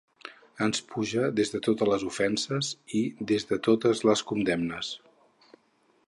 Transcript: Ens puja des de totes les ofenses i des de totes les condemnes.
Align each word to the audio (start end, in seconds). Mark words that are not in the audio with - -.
Ens 0.67 0.79
puja 0.91 1.25
des 1.39 1.51
de 1.55 1.59
totes 1.67 1.91
les 1.91 2.05
ofenses 2.07 2.71
i 3.01 3.01
des 3.33 3.45
de 3.51 3.59
totes 3.67 4.01
les 4.11 4.23
condemnes. 4.31 4.91